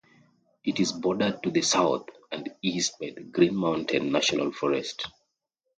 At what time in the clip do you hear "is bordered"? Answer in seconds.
0.79-1.43